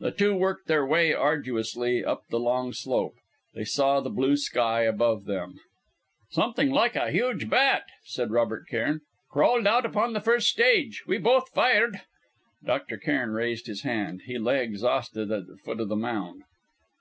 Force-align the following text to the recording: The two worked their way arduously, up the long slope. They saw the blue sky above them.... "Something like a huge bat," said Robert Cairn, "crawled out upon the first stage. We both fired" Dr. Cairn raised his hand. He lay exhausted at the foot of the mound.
The 0.00 0.10
two 0.10 0.34
worked 0.34 0.66
their 0.66 0.84
way 0.84 1.14
arduously, 1.14 2.04
up 2.04 2.24
the 2.28 2.40
long 2.40 2.72
slope. 2.72 3.14
They 3.54 3.62
saw 3.64 4.00
the 4.00 4.10
blue 4.10 4.36
sky 4.36 4.82
above 4.82 5.26
them.... 5.26 5.60
"Something 6.32 6.70
like 6.72 6.96
a 6.96 7.12
huge 7.12 7.48
bat," 7.48 7.84
said 8.02 8.32
Robert 8.32 8.66
Cairn, 8.68 9.02
"crawled 9.30 9.68
out 9.68 9.86
upon 9.86 10.12
the 10.12 10.20
first 10.20 10.48
stage. 10.48 11.04
We 11.06 11.18
both 11.18 11.50
fired" 11.50 12.00
Dr. 12.66 12.96
Cairn 12.96 13.30
raised 13.30 13.68
his 13.68 13.82
hand. 13.82 14.22
He 14.26 14.38
lay 14.38 14.64
exhausted 14.64 15.30
at 15.30 15.46
the 15.46 15.56
foot 15.56 15.78
of 15.78 15.88
the 15.88 15.94
mound. 15.94 16.42